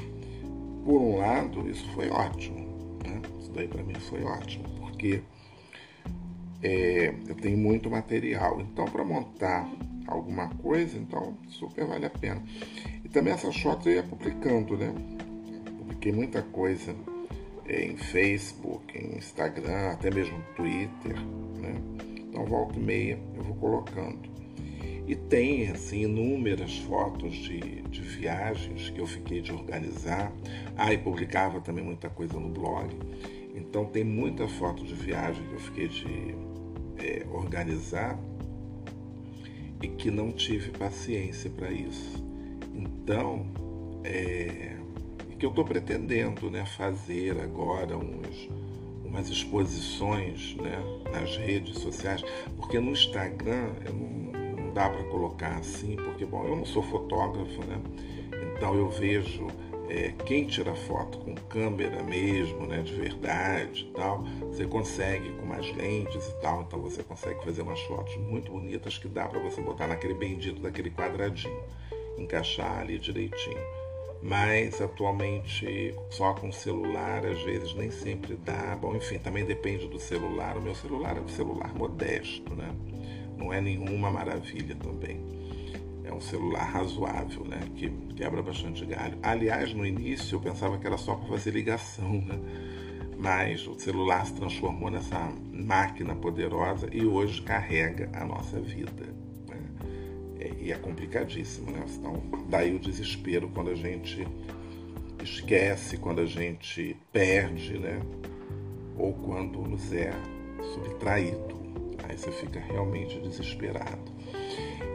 [0.86, 2.60] por um lado, isso foi ótimo.
[3.04, 3.20] Né?
[3.42, 5.24] Isso daí para mim foi ótimo, porque
[6.62, 8.62] é, eu tenho muito material.
[8.62, 9.68] Então, para montar
[10.08, 12.42] alguma coisa, então super vale a pena.
[13.04, 14.94] E também essas fotos eu ia publicando, né?
[15.80, 16.96] Publiquei muita coisa
[17.66, 21.20] é, em Facebook, em Instagram, até mesmo Twitter,
[21.60, 21.76] né?
[22.18, 24.35] Então, volta e meia eu vou colocando.
[25.08, 30.32] E tem assim inúmeras fotos de, de viagens que eu fiquei de organizar.
[30.76, 32.96] Ah, e publicava também muita coisa no blog.
[33.54, 36.36] Então tem muita foto de viagem que eu fiquei de
[36.98, 38.20] é, organizar
[39.82, 42.24] e que não tive paciência para isso.
[42.74, 43.46] Então,
[44.04, 44.76] é,
[45.38, 48.50] que eu estou pretendendo né, fazer agora uns,
[49.04, 52.24] umas exposições né, nas redes sociais,
[52.56, 54.35] porque no Instagram eu não,
[54.76, 57.82] dá para colocar assim, porque bom, eu não sou fotógrafo, né?
[58.54, 59.48] Então eu vejo
[59.90, 65.46] é, quem tira foto com câmera mesmo, né, de verdade e tal, você consegue com
[65.46, 69.40] mais lentes e tal, então você consegue fazer umas fotos muito bonitas que dá para
[69.40, 71.64] você botar naquele bendito daquele quadradinho,
[72.18, 73.86] encaixar ali direitinho.
[74.22, 78.76] Mas atualmente só com celular às vezes nem sempre dá.
[78.76, 80.58] Bom, enfim, também depende do celular.
[80.58, 82.74] O meu celular é um celular modesto, né?
[83.38, 85.20] Não é nenhuma maravilha também.
[86.04, 87.60] É um celular razoável, né?
[87.76, 89.18] Que quebra bastante galho.
[89.24, 92.40] Aliás, no início eu pensava que era só para fazer ligação, né?
[93.18, 95.18] Mas o celular se transformou nessa
[95.52, 99.04] máquina poderosa e hoje carrega a nossa vida.
[99.48, 99.58] Né?
[100.40, 101.84] É, e é complicadíssimo, né?
[101.98, 104.28] Então, daí o desespero quando a gente
[105.24, 108.00] esquece, quando a gente perde, né?
[108.98, 110.14] Ou quando nos é
[110.74, 111.65] subtraído.
[112.08, 114.12] Aí você fica realmente desesperado.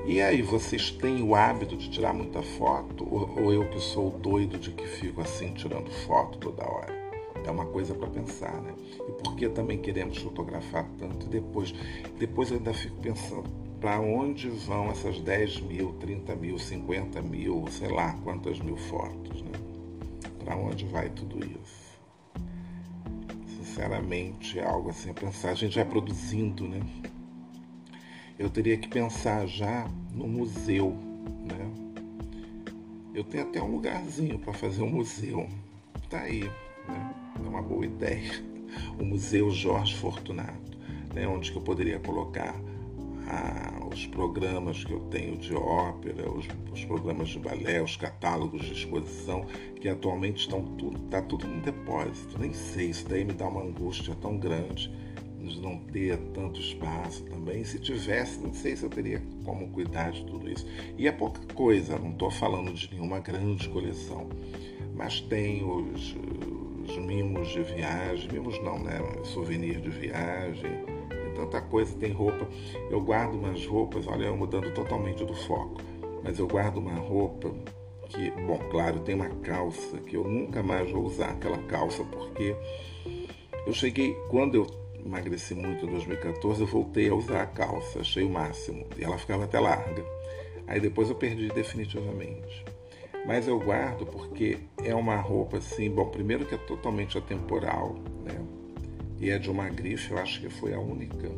[0.06, 3.06] E aí, vocês têm o hábito de tirar muita foto?
[3.08, 6.98] Ou, ou eu que sou doido de que fico assim tirando foto toda hora?
[7.44, 8.74] É uma coisa para pensar, né?
[9.08, 11.26] E por que também queremos fotografar tanto?
[11.26, 11.74] E depois,
[12.18, 13.48] depois eu ainda fico pensando,
[13.80, 19.42] para onde vão essas 10 mil, 30 mil, 50 mil, sei lá quantas mil fotos,
[19.42, 19.52] né?
[20.44, 21.79] Para onde vai tudo isso?
[23.80, 25.50] Sinceramente, é algo assim a pensar.
[25.50, 26.80] A gente vai produzindo, né?
[28.38, 30.94] Eu teria que pensar já no museu,
[31.46, 31.70] né?
[33.14, 35.48] Eu tenho até um lugarzinho para fazer um museu.
[36.10, 36.44] Tá aí,
[36.86, 37.14] né?
[37.42, 38.44] É uma boa ideia.
[38.98, 40.78] O Museu Jorge Fortunato,
[41.14, 41.26] né?
[41.26, 42.54] onde que eu poderia colocar
[43.26, 48.64] a, os programas que eu tenho de ópera, os, os, programas de balé, os catálogos
[48.64, 49.44] de exposição,
[49.80, 52.38] que atualmente estão tudo, tá tudo no depósito.
[52.38, 54.90] Nem sei, isso daí me dá uma angústia tão grande
[55.38, 57.64] de não ter tanto espaço também.
[57.64, 60.66] Se tivesse, não sei se eu teria como cuidar de tudo isso.
[60.96, 64.28] E é pouca coisa, não estou falando de nenhuma grande coleção,
[64.94, 66.14] mas tem os,
[66.88, 69.00] os mimos de viagem, mimos não, né?
[69.24, 70.89] Souvenir de viagem,
[71.40, 72.46] tanta coisa, tem roupa.
[72.90, 75.80] Eu guardo umas roupas, olha, eu mudando totalmente do foco,
[76.22, 77.54] mas eu guardo uma roupa
[78.08, 82.56] que, bom, claro, tem uma calça que eu nunca mais vou usar aquela calça porque
[83.66, 84.66] eu cheguei, quando eu
[85.04, 88.86] emagreci muito em 2014, eu voltei a usar a calça, achei o máximo.
[88.96, 90.04] E ela ficava até larga.
[90.66, 92.64] Aí depois eu perdi definitivamente.
[93.26, 98.40] Mas eu guardo porque é uma roupa assim, bom, primeiro que é totalmente atemporal, né?
[99.20, 101.28] E é de uma grife, eu acho que foi a única.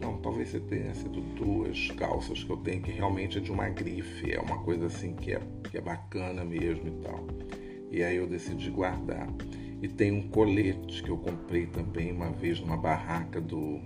[0.00, 3.68] Não, talvez você tenha sido duas calças que eu tenho que realmente é de uma
[3.68, 7.26] grife, é uma coisa assim que é, que é bacana mesmo e tal.
[7.90, 9.28] E aí eu decidi guardar.
[9.82, 13.80] E tem um colete que eu comprei também uma vez numa barraca do,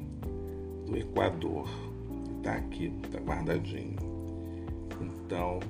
[0.86, 1.68] do Equador.
[2.38, 3.96] Está aqui, está guardadinho.
[5.00, 5.60] Então,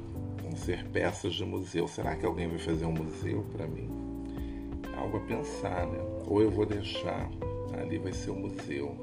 [0.43, 1.87] vão ser peças de museu.
[1.87, 3.89] Será que alguém vai fazer um museu para mim?
[4.97, 5.99] Algo a pensar, né?
[6.27, 7.31] Ou eu vou deixar,
[7.81, 8.97] ali vai ser o museu.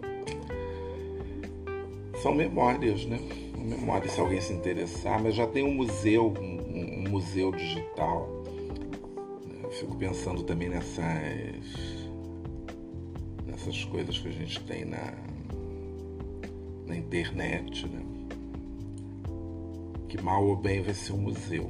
[2.21, 3.19] São memórias, né?
[3.58, 8.39] Memórias, se alguém se interessar, mas já tem um museu, um, um museu digital
[9.71, 11.03] fico pensando também nessas
[13.45, 15.13] nessas coisas que a gente tem na,
[16.88, 18.01] na internet, né?
[20.08, 21.69] Que mal ou bem vai ser um museu.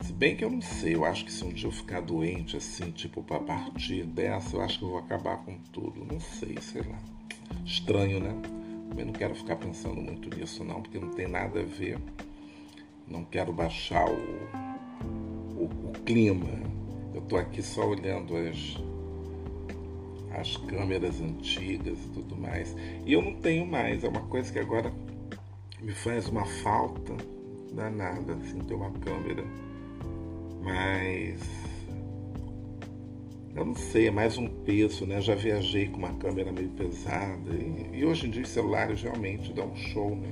[0.00, 2.56] Se bem que eu não sei, eu acho que se um dia eu ficar doente,
[2.56, 6.04] assim, tipo, para partir dessa, eu acho que eu vou acabar com tudo.
[6.04, 6.98] Não sei, sei lá.
[7.64, 8.34] Estranho, né?
[8.88, 11.98] Também não quero ficar pensando muito nisso, não, porque não tem nada a ver.
[13.06, 14.40] Não quero baixar o
[16.04, 16.48] clima.
[17.14, 18.76] Eu estou aqui só olhando as,
[20.38, 22.74] as câmeras antigas e tudo mais.
[23.04, 24.02] E eu não tenho mais.
[24.02, 24.92] É uma coisa que agora
[25.80, 27.16] me faz uma falta
[27.72, 29.44] danada, assim, ter uma câmera.
[30.72, 31.40] Mas
[33.56, 35.20] eu não sei, é mais um peso, né?
[35.20, 39.52] Já viajei com uma câmera meio pesada e, e, hoje em dia os celulares realmente
[39.52, 40.30] dão um show, né?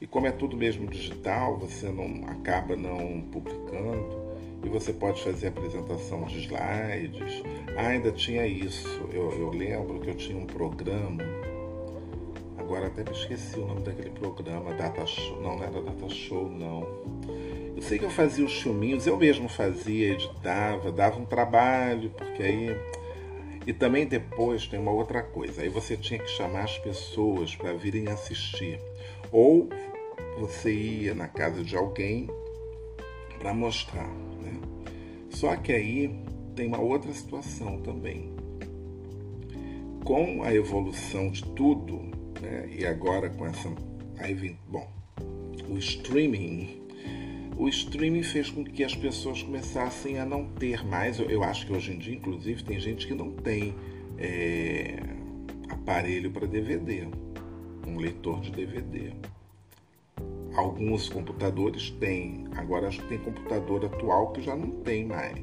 [0.00, 4.32] E como é tudo mesmo digital, você não acaba não publicando
[4.64, 7.42] e você pode fazer apresentação de slides.
[7.76, 8.88] Ah, ainda tinha isso.
[9.12, 11.22] Eu, eu lembro que eu tinha um programa,
[12.58, 15.40] agora até me esqueci o nome daquele programa, Data Show.
[15.40, 16.82] Não, não era Data Show, não.
[17.82, 22.40] Eu sei que eu fazia os filminhos, eu mesmo fazia, editava, dava um trabalho, porque
[22.40, 22.76] aí.
[23.66, 27.72] E também depois tem uma outra coisa, aí você tinha que chamar as pessoas para
[27.72, 28.78] virem assistir.
[29.32, 29.68] Ou
[30.38, 32.28] você ia na casa de alguém
[33.40, 34.08] para mostrar.
[35.30, 38.32] Só que aí tem uma outra situação também.
[40.04, 41.98] Com a evolução de tudo,
[42.40, 43.68] né, e agora com essa.
[44.20, 44.88] Aí vem, bom,
[45.68, 46.81] o streaming.
[47.56, 51.18] O streaming fez com que as pessoas começassem a não ter mais.
[51.18, 53.74] Eu, eu acho que hoje em dia, inclusive, tem gente que não tem
[54.18, 54.96] é,
[55.68, 57.08] aparelho para DVD,
[57.86, 59.12] um leitor de DVD.
[60.54, 65.38] Alguns computadores têm, agora acho que tem computador atual que já não tem mais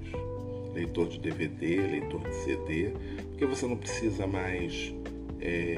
[0.73, 2.93] leitor de DVD, leitor de CD,
[3.29, 4.93] porque você não precisa mais
[5.41, 5.77] é,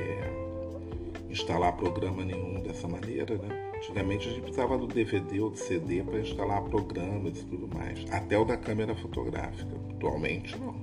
[1.29, 3.70] instalar programa nenhum dessa maneira, né?
[3.81, 8.05] Antigamente a gente precisava do DVD ou do CD para instalar programas e tudo mais,
[8.11, 9.75] até o da câmera fotográfica.
[9.89, 10.75] Atualmente não.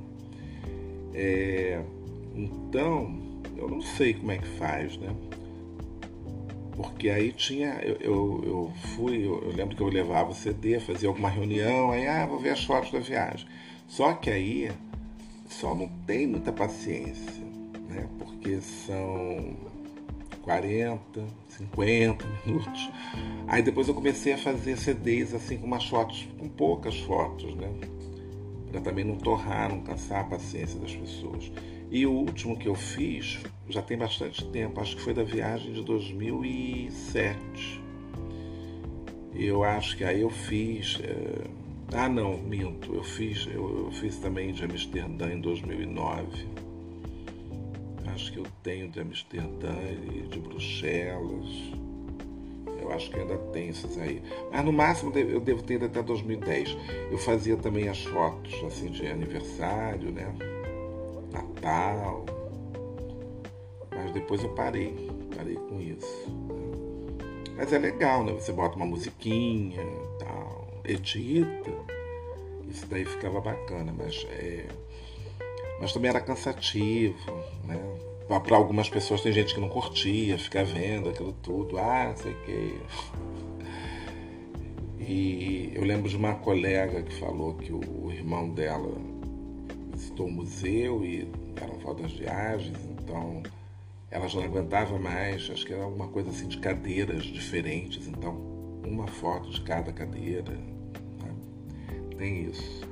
[1.14, 1.80] É,
[2.34, 3.16] então,
[3.56, 5.14] eu não sei como é que faz, né?
[6.74, 10.80] Porque aí tinha, eu, eu, eu fui, eu, eu, lembro que eu levava o CD,
[10.80, 13.46] fazia alguma reunião, aí, ah, vou ver as fotos da viagem.
[13.86, 14.72] Só que aí
[15.48, 17.44] só não tem muita paciência,
[17.88, 18.08] né?
[18.18, 19.56] Porque são
[20.42, 22.90] 40, 50 minutos.
[23.46, 27.70] Aí depois eu comecei a fazer CDs assim com umas fotos, com poucas fotos, né?
[28.70, 31.50] Para também não torrar, não cansar a paciência das pessoas.
[31.90, 35.72] E o último que eu fiz já tem bastante tempo, acho que foi da viagem
[35.72, 37.80] de 2007.
[39.34, 41.00] Eu acho que aí eu fiz.
[41.02, 41.44] É...
[41.94, 42.94] Ah, não, minto.
[42.94, 46.46] Eu fiz, eu, eu, fiz também de Amsterdã em 2009.
[48.18, 49.76] Acho que eu tenho de Amsterdã
[50.12, 51.46] e de Bruxelas.
[52.82, 54.20] Eu acho que ainda tem esses aí.
[54.50, 56.76] Mas no máximo eu devo ter até 2010.
[57.12, 60.34] Eu fazia também as fotos assim de aniversário, né?
[61.30, 62.26] Natal.
[63.94, 65.08] Mas depois eu parei.
[65.36, 66.26] parei com isso.
[67.56, 68.32] Mas é legal, né?
[68.32, 69.86] Você bota uma musiquinha,
[70.18, 71.70] tal, edita.
[72.68, 74.66] Isso daí ficava bacana, mas é,
[75.80, 77.16] mas também era cansativo,
[77.64, 77.78] né?
[78.28, 82.32] Para algumas pessoas tem gente que não curtia, ficar vendo aquilo tudo, ah, não sei
[82.32, 82.74] o quê.
[85.00, 88.92] E eu lembro de uma colega que falou que o irmão dela
[89.92, 93.42] visitou o museu e eram fotos viagens, então
[94.10, 98.34] ela já não aguentava mais, acho que era alguma coisa assim de cadeiras diferentes, então
[98.86, 100.52] uma foto de cada cadeira.
[100.52, 101.34] Né?
[102.16, 102.87] Tem isso.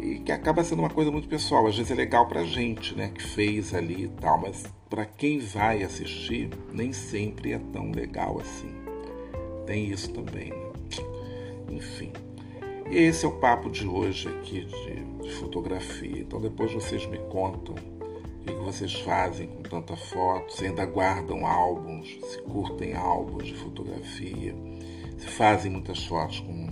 [0.00, 1.66] E que acaba sendo uma coisa muito pessoal.
[1.66, 5.38] Às vezes é legal pra gente, né, que fez ali e tal, mas para quem
[5.38, 8.74] vai assistir, nem sempre é tão legal assim.
[9.66, 10.72] Tem isso também, né?
[11.70, 12.12] Enfim.
[12.90, 16.20] Esse é o papo de hoje aqui de, de fotografia.
[16.20, 21.46] Então depois vocês me contam o que vocês fazem com tanta foto, se ainda guardam
[21.46, 24.54] álbuns, se curtem álbuns de fotografia,
[25.18, 26.68] se fazem muitas fotos com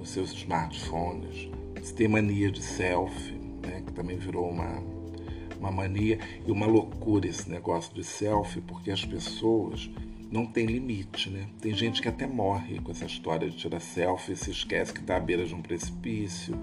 [0.00, 1.48] os seus smartphones,
[1.82, 4.82] se tem mania de selfie, né, que também virou uma,
[5.58, 9.90] uma mania e uma loucura esse negócio de selfie, porque as pessoas
[10.30, 11.46] não tem limite, né?
[11.60, 15.16] Tem gente que até morre com essa história de tirar selfie, se esquece que está
[15.16, 16.58] à beira de um precipício,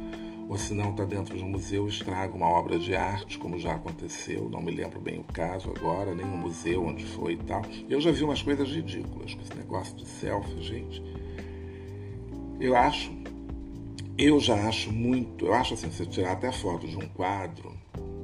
[0.49, 3.75] ou se não está dentro de um museu estraga uma obra de arte, como já
[3.75, 7.61] aconteceu, não me lembro bem o caso agora, nem o museu onde foi e tal.
[7.87, 11.03] Eu já vi umas coisas ridículas com esse negócio de selfie, gente.
[12.59, 13.11] Eu acho,
[14.21, 17.73] eu já acho muito, eu acho assim, você tirar até foto de um quadro,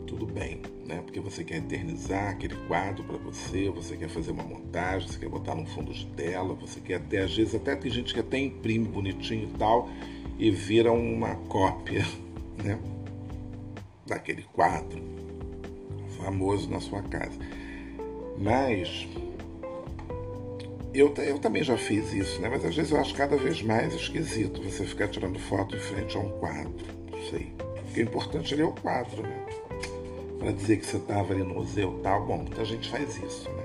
[0.05, 1.01] tudo bem né?
[1.01, 5.29] Porque você quer eternizar aquele quadro para você, você quer fazer uma montagem, você quer
[5.29, 8.37] botar no fundo de tela, você quer até, às vezes, até tem gente que até
[8.37, 9.89] imprime bonitinho e tal
[10.37, 12.05] e vira uma cópia,
[12.63, 12.79] né?
[14.05, 15.01] Daquele quadro
[16.17, 17.39] famoso na sua casa.
[18.37, 19.07] Mas
[20.99, 22.49] eu, eu também já fiz isso, né?
[22.49, 26.15] Mas às vezes eu acho cada vez mais esquisito você ficar tirando foto em frente
[26.15, 26.85] a um quadro.
[27.11, 27.53] Não sei.
[27.57, 29.45] Porque o importante é o quadro, né?
[30.45, 32.25] para dizer que você estava ali no museu tal.
[32.25, 33.63] Bom, muita gente faz isso, né?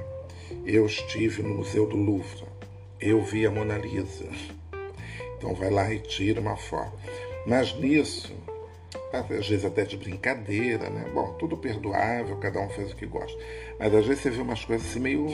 [0.65, 2.45] Eu estive no Museu do Louvre,
[2.99, 4.29] eu vi a Mona Lisa.
[5.37, 6.93] Então vai lá e tira uma foto.
[7.47, 8.33] Mas nisso,
[9.13, 11.11] às vezes até de brincadeira, né?
[11.13, 13.39] Bom, tudo perdoável, cada um faz o que gosta.
[13.79, 15.27] Mas às vezes você vê umas coisas assim meio.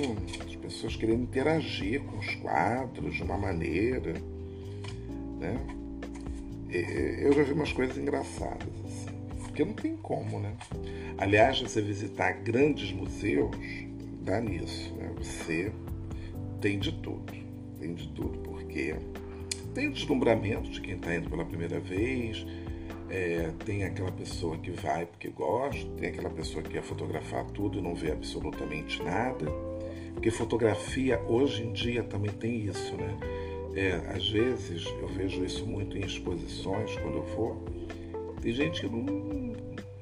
[0.46, 4.14] as pessoas querendo interagir com os quadros de uma maneira,
[5.38, 5.58] né?
[6.70, 9.16] Eu já vi umas coisas engraçadas, assim
[9.56, 10.52] porque não tem como, né?
[11.16, 13.56] Aliás, você visitar grandes museus
[14.20, 15.10] dá nisso, né?
[15.16, 15.72] Você
[16.60, 17.32] tem de tudo,
[17.80, 18.94] tem de tudo, porque
[19.72, 22.46] tem o deslumbramento de quem está indo pela primeira vez,
[23.10, 27.78] é, tem aquela pessoa que vai porque gosta, tem aquela pessoa que quer fotografar tudo
[27.78, 29.46] e não vê absolutamente nada.
[30.12, 33.16] Porque fotografia hoje em dia também tem isso, né?
[33.74, 37.64] É, às vezes eu vejo isso muito em exposições quando eu vou.
[38.40, 39.04] Tem gente que não,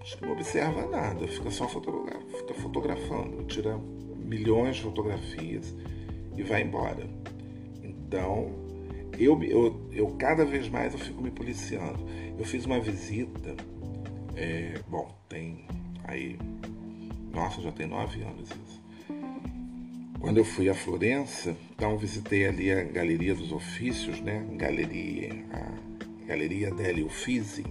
[0.00, 3.78] que não observa nada, fica só fica fotografando, tira
[4.16, 5.74] milhões de fotografias
[6.36, 7.08] e vai embora.
[7.82, 8.52] Então,
[9.18, 11.98] eu, eu, eu cada vez mais eu fico me policiando.
[12.38, 13.54] Eu fiz uma visita,
[14.36, 15.66] é, bom, tem
[16.04, 16.38] aí,
[17.32, 18.82] nossa, já tem nove anos isso.
[20.18, 24.44] Quando eu fui a Florença, então visitei ali a Galeria dos Ofícios, né?
[24.56, 27.64] Galeria, a Galeria delle Uffizi,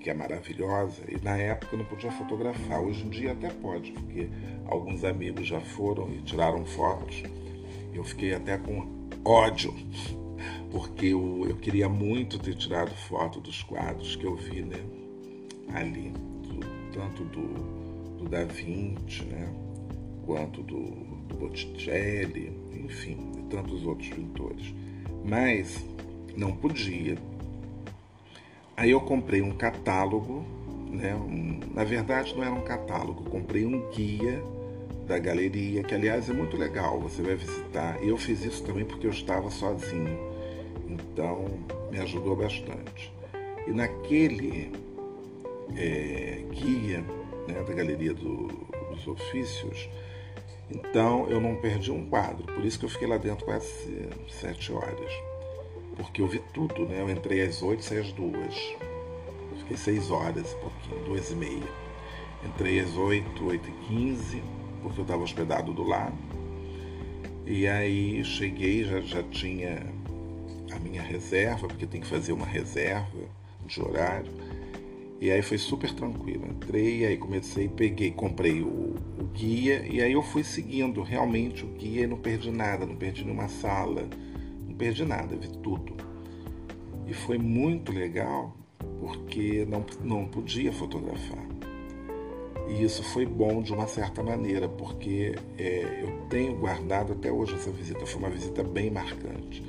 [0.00, 2.80] que é maravilhosa, e na época eu não podia fotografar.
[2.80, 4.28] Hoje em dia até pode, porque
[4.66, 7.22] alguns amigos já foram e tiraram fotos.
[7.94, 8.86] Eu fiquei até com
[9.24, 9.72] ódio,
[10.70, 14.80] porque eu, eu queria muito ter tirado foto dos quadros que eu vi né,
[15.74, 16.60] ali, do,
[16.92, 19.52] tanto do, do Da Vinci, né,
[20.24, 20.82] quanto do,
[21.28, 24.74] do Botticelli, enfim, e tantos outros pintores.
[25.24, 25.84] Mas
[26.36, 27.16] não podia,
[28.80, 30.42] Aí eu comprei um catálogo,
[30.90, 31.14] né?
[31.14, 34.42] Um, na verdade não era um catálogo, comprei um guia
[35.06, 38.02] da galeria, que aliás é muito legal, você vai visitar.
[38.02, 40.18] Eu fiz isso também porque eu estava sozinho,
[40.92, 41.46] então
[41.90, 43.12] me ajudou bastante.
[43.66, 44.72] E naquele
[45.76, 47.04] é, guia
[47.46, 48.48] né, da galeria do,
[48.90, 49.88] dos ofícios,
[50.70, 54.72] então eu não perdi um quadro, por isso que eu fiquei lá dentro quase sete
[54.72, 55.30] horas
[56.02, 57.00] porque eu vi tudo, né?
[57.00, 58.54] Eu entrei às oito, saí às duas.
[59.58, 61.68] Fiquei seis horas, pouquinho, duas e meia.
[62.44, 64.42] Entrei às oito, oito e quinze,
[64.82, 66.16] porque eu estava hospedado do lado.
[67.46, 69.86] E aí cheguei, já, já tinha
[70.72, 73.06] a minha reserva, porque tem que fazer uma reserva
[73.66, 74.32] de horário.
[75.20, 76.46] E aí foi super tranquilo.
[76.46, 81.68] Entrei, aí comecei, peguei, comprei o, o, guia e aí eu fui seguindo realmente o
[81.68, 84.08] guia e não perdi nada, não perdi nenhuma sala,
[84.66, 85.94] não perdi nada, vi tudo.
[87.06, 88.56] E foi muito legal
[88.98, 91.46] porque não, não podia fotografar.
[92.68, 97.54] E isso foi bom de uma certa maneira, porque é, eu tenho guardado até hoje
[97.54, 99.62] essa visita, foi uma visita bem marcante.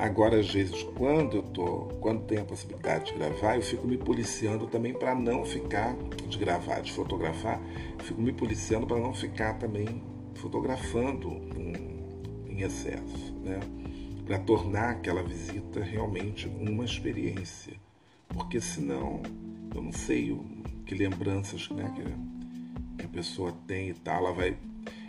[0.00, 3.98] Agora, às vezes, quando eu tô, quando tem a possibilidade de gravar, eu fico me
[3.98, 5.94] policiando também para não ficar
[6.26, 7.60] de gravar, de fotografar,
[7.98, 10.02] fico me policiando para não ficar também
[10.36, 13.60] fotografando um, em excesso, né?
[14.24, 17.74] Para tornar aquela visita realmente uma experiência,
[18.28, 19.20] porque senão
[19.74, 20.42] eu não sei o,
[20.86, 21.92] que lembranças, né?
[21.94, 24.56] Que, que a pessoa tem e tal, ela vai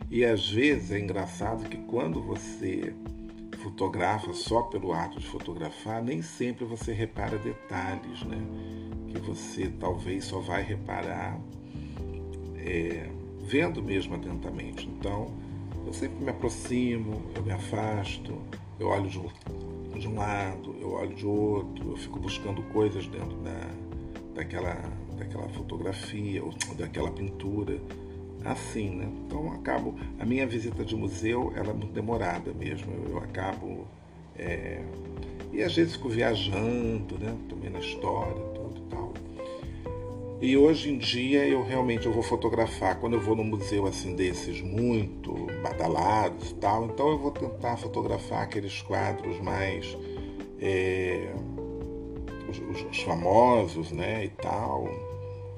[0.09, 2.93] e às vezes é engraçado que quando você
[3.61, 8.37] fotografa só pelo ato de fotografar, nem sempre você repara detalhes, né?
[9.07, 11.39] Que você talvez só vai reparar
[12.57, 13.09] é,
[13.41, 14.87] vendo mesmo atentamente.
[14.87, 15.27] Então,
[15.85, 18.37] eu sempre me aproximo, eu me afasto,
[18.79, 19.27] eu olho de um,
[19.99, 23.69] de um lado, eu olho de outro, eu fico buscando coisas dentro da,
[24.35, 24.75] daquela,
[25.17, 27.79] daquela fotografia ou daquela pintura
[28.45, 29.07] assim, né?
[29.25, 32.91] Então acabo a minha visita de museu ela é muito demorada mesmo.
[32.93, 33.87] Eu, eu acabo
[34.37, 34.81] é,
[35.51, 37.35] e às vezes fico viajando, né?
[37.49, 39.13] Também na história, tudo tal.
[40.41, 44.15] E hoje em dia eu realmente eu vou fotografar quando eu vou no museu assim
[44.15, 46.85] desses muito badalados e tal.
[46.85, 49.95] Então eu vou tentar fotografar aqueles quadros mais
[50.59, 51.31] é,
[52.49, 54.25] os, os, os famosos, né?
[54.25, 54.87] E tal.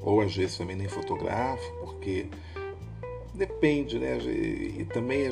[0.01, 2.27] Ou às vezes também nem fotografo porque
[3.33, 4.17] Depende, né?
[4.17, 5.31] E também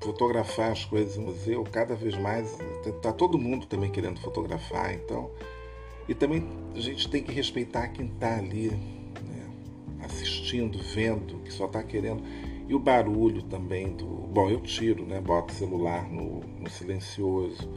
[0.00, 5.30] fotografar as coisas no museu, cada vez mais está todo mundo também querendo fotografar, então
[6.06, 9.50] e também a gente tem que respeitar quem está ali né?
[10.02, 12.22] assistindo, vendo, que só está querendo
[12.68, 15.20] e o barulho também do bom eu tiro, né?
[15.20, 17.68] Boto o celular no, no silencioso,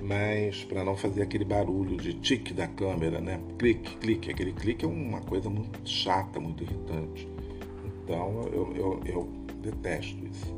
[0.00, 3.40] mas para não fazer aquele barulho de tique da câmera, né?
[3.58, 7.28] Clique, clique, aquele clique é uma coisa muito chata, muito irritante.
[8.12, 9.28] Então eu, eu, eu
[9.62, 10.54] detesto isso.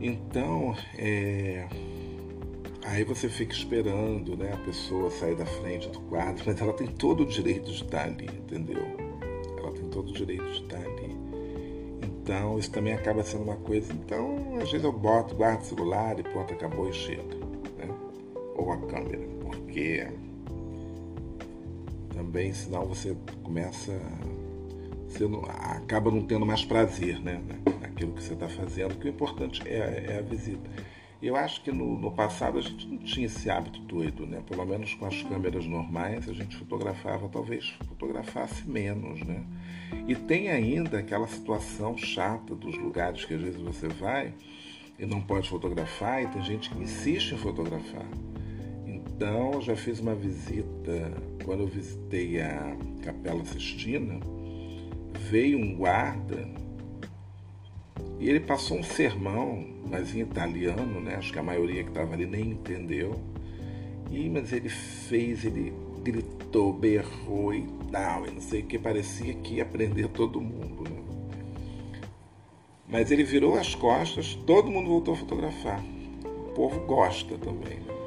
[0.00, 1.66] Então, é...
[2.84, 6.86] aí você fica esperando né, a pessoa sair da frente do quadro, mas ela tem
[6.86, 8.86] todo o direito de estar ali, entendeu?
[9.58, 11.16] Ela tem todo o direito de estar ali.
[12.02, 13.92] Então, isso também acaba sendo uma coisa.
[13.92, 17.22] Então, às vezes eu boto, guardo o celular e pronto, acabou e chega.
[17.76, 17.88] Né?
[18.54, 20.06] Ou a câmera, porque
[22.14, 23.92] também, senão você começa
[25.16, 27.40] você não, acaba não tendo mais prazer né,
[27.80, 30.68] naquilo que você está fazendo, que o importante é, é, a visita.
[31.22, 34.42] Eu acho que no, no, passado a gente não tinha esse hábito doido, né?
[34.46, 39.42] Pelo menos com as câmeras normais a gente fotografava, talvez fotografasse menos, né?
[40.06, 44.34] E tem ainda aquela situação chata dos lugares que às vezes você vai
[44.98, 48.06] e não pode fotografar e tem gente que insiste em fotografar.
[48.86, 51.12] Então, já fiz uma visita
[51.44, 54.20] quando eu visitei a Capela Sistina
[55.16, 56.46] veio um guarda
[58.18, 61.16] e ele passou um sermão, mas em italiano, né?
[61.16, 63.20] Acho que a maioria que estava ali nem entendeu.
[64.10, 69.34] E, mas ele fez, ele gritou, berrou e tal, e não sei o que, parecia
[69.34, 70.84] que ia prender todo mundo.
[70.88, 71.02] Né?
[72.88, 75.84] Mas ele virou as costas, todo mundo voltou a fotografar.
[76.24, 77.80] O povo gosta também.
[77.80, 78.05] Né?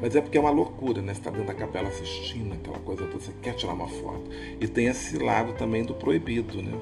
[0.00, 1.12] Mas é porque é uma loucura, né?
[1.12, 4.30] Você está dentro da capela assistindo aquela coisa toda, você quer tirar uma foto.
[4.60, 6.72] E tem esse lado também do proibido, né?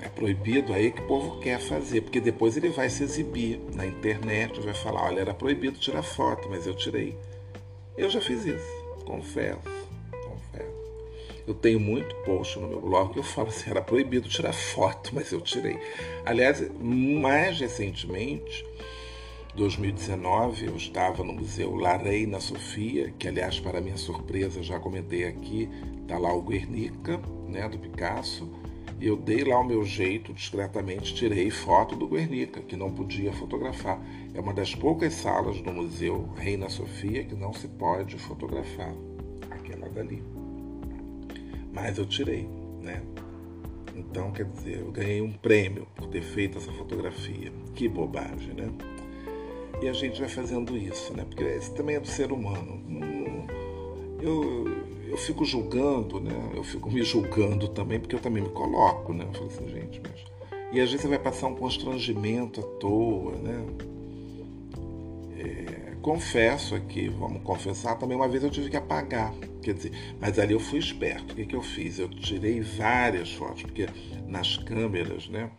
[0.00, 3.84] É proibido aí que o povo quer fazer, porque depois ele vai se exibir na
[3.84, 7.16] internet, vai falar, olha, era proibido tirar foto, mas eu tirei.
[7.96, 9.58] Eu já fiz isso, confesso,
[10.10, 10.78] confesso.
[11.46, 15.10] Eu tenho muito post no meu blog que eu falo assim, era proibido tirar foto,
[15.12, 15.78] mas eu tirei.
[16.24, 18.64] Aliás, mais recentemente,
[19.58, 25.24] 2019 eu estava no Museu La Reina Sofia, que aliás para minha surpresa já comentei
[25.24, 25.68] aqui,
[26.00, 28.48] está lá o Guernica, né, do Picasso,
[29.00, 33.32] e eu dei lá o meu jeito, discretamente tirei foto do Guernica, que não podia
[33.32, 34.00] fotografar.
[34.32, 38.94] É uma das poucas salas do Museu Reina Sofia que não se pode fotografar,
[39.50, 40.22] aquela dali.
[41.72, 42.48] Mas eu tirei,
[42.80, 43.02] né?
[43.96, 47.52] Então, quer dizer, eu ganhei um prêmio por ter feito essa fotografia.
[47.74, 48.97] Que bobagem, né?
[49.80, 51.24] E a gente vai fazendo isso, né?
[51.24, 52.82] Porque esse também é do ser humano.
[54.20, 54.66] Eu,
[55.08, 56.32] eu fico julgando, né?
[56.54, 59.24] Eu fico me julgando também, porque eu também me coloco, né?
[59.24, 60.24] Eu falo assim, gente, mas...
[60.72, 63.66] E às vezes você vai passar um constrangimento à toa, né?
[65.38, 69.32] É, confesso aqui, vamos confessar, também uma vez eu tive que apagar.
[69.62, 71.32] Quer dizer, mas ali eu fui esperto.
[71.32, 71.98] O que, que eu fiz?
[71.98, 73.86] Eu tirei várias fotos, porque
[74.26, 75.50] nas câmeras, né,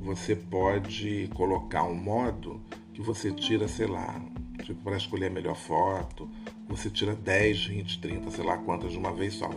[0.00, 2.60] você pode colocar um modo
[3.00, 4.20] que você tira, sei lá,
[4.62, 6.28] tipo, para escolher a melhor foto,
[6.68, 9.48] você tira 10, 20, 30, sei lá quantas de uma vez só.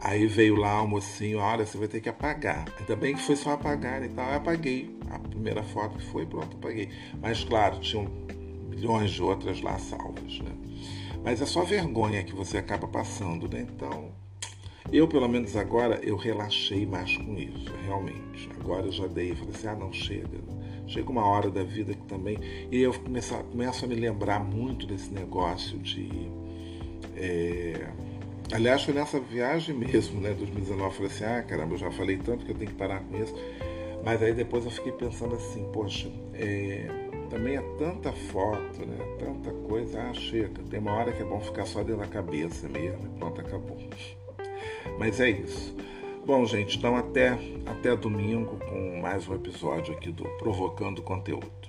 [0.00, 2.66] Aí veio lá o mocinho, olha, você vai ter que apagar.
[2.78, 4.28] Ainda bem que foi só apagar e tal.
[4.30, 4.98] Eu apaguei.
[5.10, 6.90] A primeira foto que foi, pronto, apaguei.
[7.20, 8.06] Mas claro, tinham
[8.68, 10.52] milhões de outras lá salvas, né?
[11.24, 13.66] Mas é só vergonha que você acaba passando, né?
[13.76, 14.10] Então,
[14.92, 18.48] eu pelo menos agora eu relaxei mais com isso, realmente.
[18.58, 20.40] Agora eu já dei, falei assim, ah não, chega
[20.90, 22.36] Chega uma hora da vida que também.
[22.68, 26.28] E eu começo, começo a me lembrar muito desse negócio de.
[27.16, 27.88] É...
[28.52, 30.82] Aliás, foi nessa viagem mesmo, né, 2019.
[30.82, 33.22] Eu falei assim: ah, caramba, eu já falei tanto que eu tenho que parar com
[33.22, 33.32] isso.
[34.04, 36.88] Mas aí depois eu fiquei pensando assim: poxa, é...
[37.30, 40.02] também é tanta foto, né, tanta coisa.
[40.02, 40.60] Ah, chega.
[40.68, 43.78] Tem uma hora que é bom ficar só dentro da cabeça mesmo e pronto, acabou.
[44.98, 45.72] Mas é isso.
[46.24, 51.59] Bom, gente, então até, até domingo com mais um episódio aqui do Provocando Conteúdo.